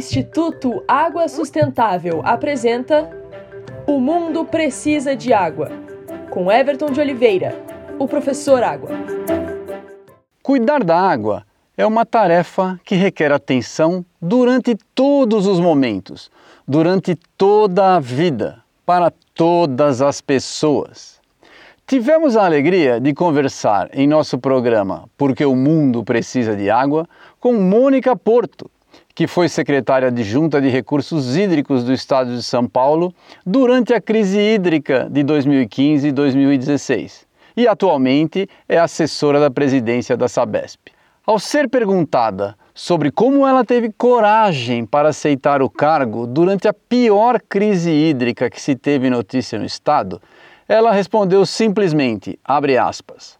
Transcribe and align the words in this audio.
Instituto 0.00 0.82
Água 0.88 1.28
Sustentável 1.28 2.22
apresenta 2.24 3.10
O 3.86 4.00
Mundo 4.00 4.46
Precisa 4.46 5.14
de 5.14 5.30
Água, 5.30 5.70
com 6.30 6.50
Everton 6.50 6.86
de 6.86 6.98
Oliveira, 6.98 7.54
o 7.98 8.08
professor 8.08 8.62
Água. 8.62 8.88
Cuidar 10.42 10.82
da 10.82 10.98
água 10.98 11.44
é 11.76 11.84
uma 11.84 12.06
tarefa 12.06 12.80
que 12.82 12.94
requer 12.94 13.30
atenção 13.30 14.02
durante 14.22 14.74
todos 14.94 15.46
os 15.46 15.60
momentos, 15.60 16.30
durante 16.66 17.14
toda 17.36 17.96
a 17.96 18.00
vida, 18.00 18.64
para 18.86 19.12
todas 19.34 20.00
as 20.00 20.22
pessoas. 20.22 21.20
Tivemos 21.86 22.38
a 22.38 22.46
alegria 22.46 22.98
de 22.98 23.12
conversar 23.12 23.90
em 23.92 24.06
nosso 24.06 24.38
programa 24.38 25.10
Porque 25.18 25.44
o 25.44 25.54
Mundo 25.54 26.02
Precisa 26.02 26.56
de 26.56 26.70
Água 26.70 27.06
com 27.38 27.52
Mônica 27.52 28.16
Porto, 28.16 28.70
que 29.20 29.26
foi 29.26 29.50
secretária 29.50 30.08
adjunta 30.08 30.62
de 30.62 30.70
Recursos 30.70 31.36
Hídricos 31.36 31.84
do 31.84 31.92
Estado 31.92 32.34
de 32.34 32.42
São 32.42 32.66
Paulo 32.66 33.14
durante 33.44 33.92
a 33.92 34.00
crise 34.00 34.40
hídrica 34.40 35.10
de 35.10 35.22
2015 35.22 36.08
e 36.08 36.10
2016 36.10 37.26
e 37.54 37.68
atualmente 37.68 38.48
é 38.66 38.78
assessora 38.78 39.38
da 39.38 39.50
presidência 39.50 40.16
da 40.16 40.26
Sabesp. 40.26 40.80
Ao 41.26 41.38
ser 41.38 41.68
perguntada 41.68 42.56
sobre 42.74 43.10
como 43.10 43.46
ela 43.46 43.62
teve 43.62 43.92
coragem 43.92 44.86
para 44.86 45.10
aceitar 45.10 45.60
o 45.60 45.68
cargo 45.68 46.26
durante 46.26 46.66
a 46.66 46.72
pior 46.72 47.42
crise 47.46 47.90
hídrica 47.90 48.48
que 48.48 48.58
se 48.58 48.74
teve 48.74 49.10
notícia 49.10 49.58
no 49.58 49.66
estado, 49.66 50.18
ela 50.66 50.92
respondeu 50.92 51.44
simplesmente, 51.44 52.38
abre 52.42 52.78
aspas, 52.78 53.38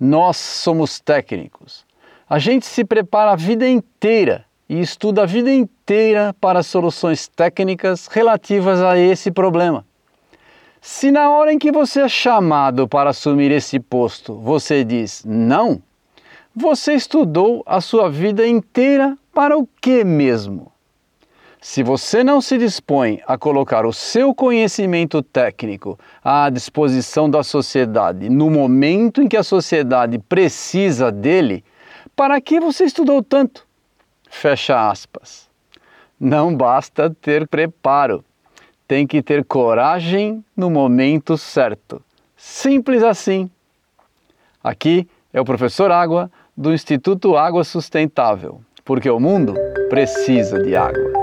nós 0.00 0.36
somos 0.36 0.98
técnicos. 0.98 1.86
A 2.28 2.40
gente 2.40 2.66
se 2.66 2.84
prepara 2.84 3.30
a 3.30 3.36
vida 3.36 3.68
inteira 3.68 4.44
e 4.68 4.80
estuda 4.80 5.22
a 5.22 5.26
vida 5.26 5.52
inteira 5.52 6.34
para 6.40 6.62
soluções 6.62 7.28
técnicas 7.28 8.06
relativas 8.06 8.80
a 8.82 8.98
esse 8.98 9.30
problema. 9.30 9.84
Se 10.80 11.10
na 11.10 11.30
hora 11.30 11.52
em 11.52 11.58
que 11.58 11.72
você 11.72 12.02
é 12.02 12.08
chamado 12.08 12.86
para 12.86 13.10
assumir 13.10 13.50
esse 13.50 13.80
posto 13.80 14.34
você 14.34 14.84
diz 14.84 15.24
não, 15.24 15.82
você 16.54 16.94
estudou 16.94 17.62
a 17.66 17.80
sua 17.80 18.08
vida 18.08 18.46
inteira 18.46 19.16
para 19.34 19.58
o 19.58 19.68
que 19.80 20.04
mesmo? 20.04 20.72
Se 21.60 21.82
você 21.82 22.22
não 22.22 22.40
se 22.40 22.56
dispõe 22.56 23.20
a 23.26 23.36
colocar 23.36 23.84
o 23.84 23.92
seu 23.92 24.32
conhecimento 24.32 25.20
técnico 25.20 25.98
à 26.22 26.48
disposição 26.48 27.28
da 27.28 27.42
sociedade 27.42 28.28
no 28.30 28.48
momento 28.48 29.20
em 29.20 29.26
que 29.26 29.36
a 29.36 29.42
sociedade 29.42 30.18
precisa 30.18 31.10
dele, 31.10 31.64
para 32.14 32.40
que 32.40 32.60
você 32.60 32.84
estudou 32.84 33.22
tanto? 33.22 33.65
Fecha 34.38 34.90
aspas. 34.90 35.48
Não 36.20 36.54
basta 36.54 37.08
ter 37.08 37.48
preparo, 37.48 38.22
tem 38.86 39.06
que 39.06 39.22
ter 39.22 39.42
coragem 39.42 40.44
no 40.54 40.68
momento 40.68 41.38
certo. 41.38 42.02
Simples 42.36 43.02
assim. 43.02 43.50
Aqui 44.62 45.08
é 45.32 45.40
o 45.40 45.44
professor 45.44 45.90
Água 45.90 46.30
do 46.54 46.72
Instituto 46.74 47.34
Água 47.34 47.64
Sustentável, 47.64 48.60
porque 48.84 49.08
o 49.08 49.18
mundo 49.18 49.54
precisa 49.88 50.62
de 50.62 50.76
água. 50.76 51.15